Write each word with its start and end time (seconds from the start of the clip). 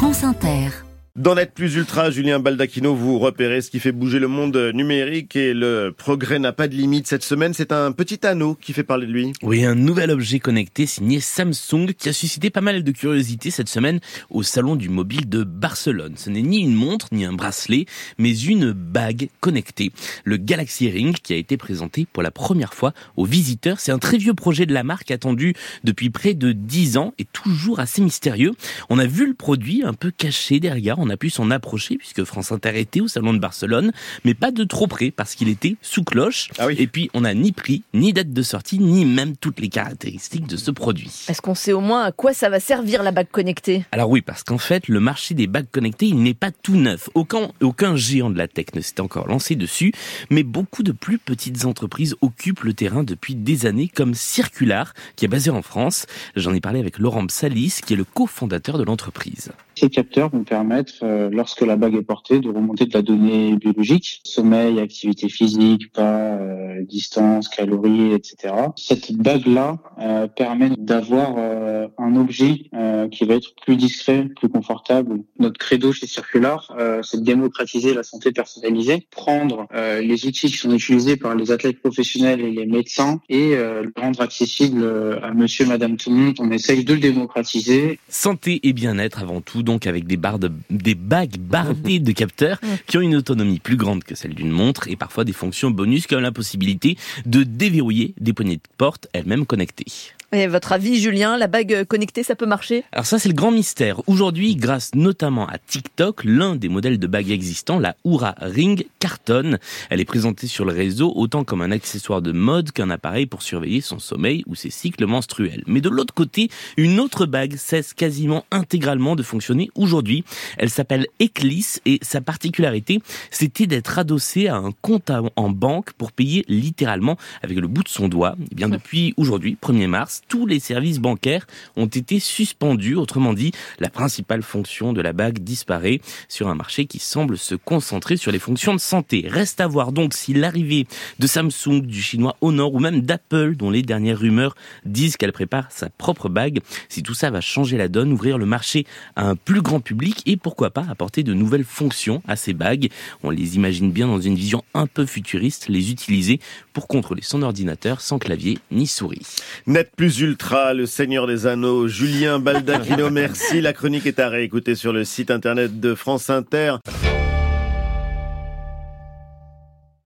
France 0.00 0.24
Inter. 0.24 0.89
Dans 1.16 1.34
Net 1.34 1.50
Plus 1.52 1.74
Ultra, 1.74 2.12
Julien 2.12 2.38
Baldacchino, 2.38 2.94
vous 2.94 3.18
repérez 3.18 3.62
ce 3.62 3.70
qui 3.72 3.80
fait 3.80 3.90
bouger 3.90 4.20
le 4.20 4.28
monde 4.28 4.56
numérique 4.72 5.34
et 5.34 5.52
le 5.54 5.90
progrès 5.90 6.38
n'a 6.38 6.52
pas 6.52 6.68
de 6.68 6.76
limite. 6.76 7.08
Cette 7.08 7.24
semaine, 7.24 7.52
c'est 7.52 7.72
un 7.72 7.90
petit 7.90 8.24
anneau 8.24 8.54
qui 8.54 8.72
fait 8.72 8.84
parler 8.84 9.08
de 9.08 9.12
lui. 9.12 9.32
Oui, 9.42 9.64
un 9.64 9.74
nouvel 9.74 10.12
objet 10.12 10.38
connecté 10.38 10.86
signé 10.86 11.18
Samsung 11.18 11.94
qui 11.98 12.08
a 12.08 12.12
suscité 12.12 12.50
pas 12.50 12.60
mal 12.60 12.84
de 12.84 12.90
curiosité 12.92 13.50
cette 13.50 13.68
semaine 13.68 13.98
au 14.30 14.44
salon 14.44 14.76
du 14.76 14.88
mobile 14.88 15.28
de 15.28 15.42
Barcelone. 15.42 16.14
Ce 16.16 16.30
n'est 16.30 16.42
ni 16.42 16.60
une 16.60 16.74
montre 16.74 17.08
ni 17.10 17.24
un 17.24 17.32
bracelet, 17.32 17.86
mais 18.16 18.38
une 18.38 18.70
bague 18.70 19.30
connectée. 19.40 19.90
Le 20.22 20.36
Galaxy 20.36 20.88
Ring 20.90 21.16
qui 21.16 21.32
a 21.32 21.36
été 21.36 21.56
présenté 21.56 22.06
pour 22.12 22.22
la 22.22 22.30
première 22.30 22.72
fois 22.72 22.94
aux 23.16 23.26
visiteurs. 23.26 23.80
C'est 23.80 23.90
un 23.90 23.98
très 23.98 24.16
vieux 24.16 24.34
projet 24.34 24.64
de 24.64 24.72
la 24.72 24.84
marque 24.84 25.10
attendu 25.10 25.54
depuis 25.82 26.10
près 26.10 26.34
de 26.34 26.52
10 26.52 26.98
ans 26.98 27.14
et 27.18 27.24
toujours 27.24 27.80
assez 27.80 28.00
mystérieux. 28.00 28.52
On 28.90 29.00
a 29.00 29.06
vu 29.06 29.26
le 29.26 29.34
produit 29.34 29.82
un 29.84 29.92
peu 29.92 30.12
caché 30.12 30.60
derrière 30.60 30.99
on 31.00 31.10
a 31.10 31.16
pu 31.16 31.30
s'en 31.30 31.50
approcher 31.50 31.96
puisque 31.96 32.24
France 32.24 32.52
Inter 32.52 32.78
était 32.78 33.00
au 33.00 33.08
salon 33.08 33.32
de 33.32 33.38
Barcelone, 33.38 33.92
mais 34.24 34.34
pas 34.34 34.50
de 34.50 34.64
trop 34.64 34.86
près 34.86 35.10
parce 35.10 35.34
qu'il 35.34 35.48
était 35.48 35.76
sous 35.82 36.04
cloche. 36.04 36.50
Ah 36.58 36.66
oui. 36.66 36.76
Et 36.78 36.86
puis 36.86 37.10
on 37.14 37.22
n'a 37.22 37.34
ni 37.34 37.52
prix, 37.52 37.82
ni 37.94 38.12
date 38.12 38.32
de 38.32 38.42
sortie, 38.42 38.78
ni 38.78 39.04
même 39.04 39.36
toutes 39.36 39.60
les 39.60 39.68
caractéristiques 39.68 40.46
de 40.46 40.56
ce 40.56 40.70
produit. 40.70 41.10
Est-ce 41.28 41.42
qu'on 41.42 41.54
sait 41.54 41.72
au 41.72 41.80
moins 41.80 42.04
à 42.04 42.12
quoi 42.12 42.32
ça 42.34 42.48
va 42.48 42.60
servir 42.60 43.02
la 43.02 43.12
bague 43.12 43.30
connectée? 43.30 43.84
Alors 43.92 44.10
oui, 44.10 44.20
parce 44.20 44.42
qu'en 44.42 44.58
fait, 44.58 44.88
le 44.88 45.00
marché 45.00 45.34
des 45.34 45.46
bagues 45.46 45.70
connectées, 45.70 46.06
il 46.06 46.22
n'est 46.22 46.34
pas 46.34 46.50
tout 46.50 46.76
neuf. 46.76 47.08
Aucun, 47.14 47.50
aucun 47.60 47.96
géant 47.96 48.30
de 48.30 48.38
la 48.38 48.48
tech 48.48 48.66
ne 48.74 48.80
s'est 48.80 49.00
encore 49.00 49.26
lancé 49.26 49.56
dessus, 49.56 49.92
mais 50.30 50.42
beaucoup 50.42 50.82
de 50.82 50.92
plus 50.92 51.18
petites 51.18 51.64
entreprises 51.64 52.16
occupent 52.20 52.64
le 52.64 52.74
terrain 52.74 53.04
depuis 53.04 53.34
des 53.34 53.66
années, 53.66 53.88
comme 53.88 54.14
Circular, 54.14 54.94
qui 55.16 55.24
est 55.24 55.28
basé 55.28 55.50
en 55.50 55.62
France. 55.62 56.06
J'en 56.36 56.54
ai 56.54 56.60
parlé 56.60 56.80
avec 56.80 56.98
Laurent 56.98 57.26
Psalis, 57.26 57.80
qui 57.84 57.94
est 57.94 57.96
le 57.96 58.04
cofondateur 58.04 58.78
de 58.78 58.84
l'entreprise. 58.84 59.52
Ces 59.80 59.88
capteurs 59.88 60.28
vont 60.28 60.44
permettre, 60.44 60.92
euh, 61.02 61.30
lorsque 61.32 61.62
la 61.62 61.76
bague 61.76 61.94
est 61.94 62.02
portée, 62.02 62.40
de 62.40 62.50
remonter 62.50 62.84
de 62.84 62.92
la 62.92 63.00
donnée 63.00 63.56
biologique, 63.56 64.20
sommeil, 64.24 64.78
activité 64.78 65.30
physique, 65.30 65.90
pas, 65.94 66.34
euh, 66.34 66.82
distance, 66.84 67.48
calories, 67.48 68.12
etc. 68.12 68.52
Cette 68.76 69.10
bague-là 69.12 69.78
euh, 69.98 70.26
permet 70.26 70.68
d'avoir 70.76 71.34
euh, 71.38 71.88
un 71.96 72.14
objet 72.16 72.66
euh, 72.74 73.08
qui 73.08 73.24
va 73.24 73.36
être 73.36 73.54
plus 73.64 73.76
discret, 73.76 74.28
plus 74.36 74.50
confortable. 74.50 75.22
Notre 75.38 75.58
credo 75.58 75.92
chez 75.92 76.06
Circular, 76.06 76.74
euh, 76.78 77.00
c'est 77.02 77.20
de 77.20 77.24
démocratiser 77.24 77.94
la 77.94 78.02
santé 78.02 78.32
personnalisée, 78.32 79.06
prendre 79.10 79.66
les 80.02 80.26
outils 80.26 80.50
qui 80.50 80.58
sont 80.58 80.72
utilisés 80.72 81.16
par 81.16 81.34
les 81.34 81.52
athlètes 81.52 81.80
professionnels 81.80 82.40
et 82.40 82.50
les 82.50 82.66
médecins 82.66 83.20
et 83.28 83.54
le 83.54 83.92
rendre 83.96 84.20
accessible 84.20 84.84
à 85.22 85.32
monsieur, 85.32 85.66
madame, 85.66 85.96
tout 85.96 86.10
le 86.10 86.16
monde. 86.16 86.36
On 86.38 86.50
essaye 86.50 86.84
de 86.84 86.94
le 86.94 87.00
démocratiser 87.00 87.98
Santé 88.08 88.60
et 88.62 88.72
bien-être 88.72 89.22
avant 89.22 89.40
tout, 89.40 89.62
donc 89.70 89.86
avec 89.86 90.06
des, 90.06 90.16
barres 90.16 90.38
de- 90.40 90.50
des 90.68 90.94
bagues 90.96 91.38
bardées 91.38 92.00
de 92.00 92.12
capteurs 92.12 92.58
qui 92.86 92.98
ont 92.98 93.00
une 93.00 93.14
autonomie 93.14 93.60
plus 93.60 93.76
grande 93.76 94.02
que 94.02 94.14
celle 94.16 94.34
d'une 94.34 94.50
montre 94.50 94.88
et 94.88 94.96
parfois 94.96 95.24
des 95.24 95.32
fonctions 95.32 95.70
bonus 95.70 96.06
comme 96.08 96.20
la 96.20 96.32
possibilité 96.32 96.96
de 97.24 97.44
déverrouiller 97.44 98.14
des 98.20 98.32
poignées 98.32 98.56
de 98.56 98.62
porte 98.78 99.06
elles-mêmes 99.12 99.46
connectées. 99.46 99.86
Et 100.32 100.46
votre 100.46 100.70
avis, 100.70 101.00
Julien, 101.00 101.36
la 101.36 101.48
bague 101.48 101.84
connectée, 101.86 102.22
ça 102.22 102.36
peut 102.36 102.46
marcher? 102.46 102.84
Alors 102.92 103.04
ça 103.04 103.18
c'est 103.18 103.28
le 103.28 103.34
grand 103.34 103.50
mystère. 103.50 104.00
Aujourd'hui, 104.08 104.54
grâce 104.54 104.94
notamment 104.94 105.48
à 105.48 105.58
TikTok, 105.58 106.22
l'un 106.22 106.54
des 106.54 106.68
modèles 106.68 107.00
de 107.00 107.06
bagues 107.08 107.32
existants, 107.32 107.80
la 107.80 107.96
Oura 108.04 108.36
Ring, 108.38 108.86
cartonne. 109.00 109.58
Elle 109.88 110.00
est 110.00 110.04
présentée 110.04 110.46
sur 110.46 110.64
le 110.64 110.72
réseau 110.72 111.12
autant 111.16 111.42
comme 111.42 111.62
un 111.62 111.72
accessoire 111.72 112.22
de 112.22 112.30
mode 112.30 112.70
qu'un 112.70 112.90
appareil 112.90 113.26
pour 113.26 113.42
surveiller 113.42 113.80
son 113.80 113.98
sommeil 113.98 114.44
ou 114.46 114.54
ses 114.54 114.70
cycles 114.70 115.04
menstruels. 115.04 115.64
Mais 115.66 115.80
de 115.80 115.88
l'autre 115.88 116.14
côté, 116.14 116.48
une 116.76 117.00
autre 117.00 117.26
bague 117.26 117.56
cesse 117.56 117.92
quasiment 117.92 118.44
intégralement 118.52 119.16
de 119.16 119.24
fonctionner 119.24 119.68
aujourd'hui. 119.74 120.24
Elle 120.58 120.70
s'appelle 120.70 121.08
Eclisse 121.20 121.80
et 121.86 121.98
sa 122.02 122.20
particularité, 122.20 123.02
c'était 123.32 123.66
d'être 123.66 123.98
adossée 123.98 124.46
à 124.46 124.54
un 124.54 124.70
compte 124.80 125.10
en 125.34 125.50
banque 125.50 125.92
pour 125.94 126.12
payer 126.12 126.44
littéralement 126.46 127.16
avec 127.42 127.58
le 127.58 127.66
bout 127.66 127.82
de 127.82 127.88
son 127.88 128.06
doigt. 128.06 128.36
Et 128.52 128.54
bien 128.54 128.68
depuis 128.68 129.12
aujourd'hui, 129.16 129.58
1er 129.60 129.88
mars, 129.88 130.19
tous 130.28 130.46
les 130.46 130.60
services 130.60 130.98
bancaires 130.98 131.46
ont 131.76 131.86
été 131.86 132.20
suspendus. 132.20 132.94
Autrement 132.94 133.34
dit, 133.34 133.52
la 133.78 133.90
principale 133.90 134.42
fonction 134.42 134.92
de 134.92 135.00
la 135.00 135.12
bague 135.12 135.40
disparaît 135.40 136.00
sur 136.28 136.48
un 136.48 136.54
marché 136.54 136.86
qui 136.86 136.98
semble 136.98 137.38
se 137.38 137.54
concentrer 137.54 138.16
sur 138.16 138.32
les 138.32 138.38
fonctions 138.38 138.74
de 138.74 138.80
santé. 138.80 139.26
Reste 139.28 139.60
à 139.60 139.66
voir 139.66 139.92
donc 139.92 140.14
si 140.14 140.34
l'arrivée 140.34 140.86
de 141.18 141.26
Samsung, 141.26 141.82
du 141.82 142.02
chinois 142.02 142.36
Honor 142.40 142.74
ou 142.74 142.78
même 142.78 143.00
d'Apple, 143.00 143.56
dont 143.56 143.70
les 143.70 143.82
dernières 143.82 144.18
rumeurs 144.18 144.54
disent 144.84 145.16
qu'elle 145.16 145.32
prépare 145.32 145.70
sa 145.70 145.90
propre 145.90 146.28
bague, 146.28 146.60
si 146.88 147.02
tout 147.02 147.14
ça 147.14 147.30
va 147.30 147.40
changer 147.40 147.76
la 147.76 147.88
donne, 147.88 148.12
ouvrir 148.12 148.38
le 148.38 148.46
marché 148.46 148.86
à 149.16 149.28
un 149.28 149.36
plus 149.36 149.62
grand 149.62 149.80
public 149.80 150.22
et 150.26 150.36
pourquoi 150.36 150.70
pas 150.70 150.86
apporter 150.88 151.22
de 151.22 151.34
nouvelles 151.34 151.64
fonctions 151.64 152.22
à 152.26 152.36
ces 152.36 152.52
bagues. 152.52 152.90
On 153.22 153.30
les 153.30 153.56
imagine 153.56 153.90
bien 153.90 154.06
dans 154.06 154.20
une 154.20 154.34
vision 154.34 154.64
un 154.74 154.86
peu 154.86 155.06
futuriste, 155.06 155.68
les 155.68 155.90
utiliser 155.90 156.40
pour 156.72 156.88
contrôler 156.88 157.22
son 157.22 157.42
ordinateur 157.42 158.00
sans 158.00 158.18
clavier 158.18 158.58
ni 158.70 158.86
souris. 158.86 159.26
Net 159.66 159.90
Plus 160.10 160.22
Ultra, 160.22 160.74
le 160.74 160.86
Seigneur 160.86 161.28
des 161.28 161.46
Anneaux, 161.46 161.86
Julien 161.86 162.40
Baldacchino, 162.40 163.10
merci. 163.10 163.60
La 163.60 163.72
chronique 163.72 164.06
est 164.06 164.18
à 164.18 164.28
réécouter 164.28 164.74
sur 164.74 164.92
le 164.92 165.04
site 165.04 165.30
internet 165.30 165.78
de 165.78 165.94
France 165.94 166.30
Inter. 166.30 166.78